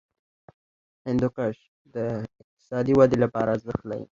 هندوکش 1.07 1.57
د 1.95 1.97
اقتصادي 2.41 2.93
ودې 2.95 3.17
لپاره 3.23 3.49
ارزښت 3.55 3.83
لري. 3.91 4.05